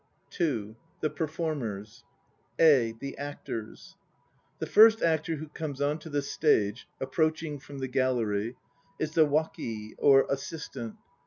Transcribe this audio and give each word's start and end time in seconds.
(2) 0.31 0.75
THE 1.01 1.11
PERFORMERS. 1.11 2.05
(a) 2.59 2.95
The 2.99 3.15
Actors. 3.19 3.97
The 4.57 4.65
first 4.65 5.03
actor 5.03 5.35
who 5.35 5.47
comes 5.49 5.79
on 5.79 5.99
to 5.99 6.09
the 6.09 6.23
stage 6.23 6.87
(approaching 6.99 7.59
from 7.59 7.77
the 7.77 7.87
gallery) 7.87 8.55
is 8.97 9.11
the 9.11 9.27
waki 9.27 9.93
or 9.99 10.25
assistant. 10.27 10.95